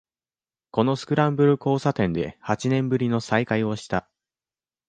[0.71, 4.09] このスクランブル交差点で八年ぶりの再会をした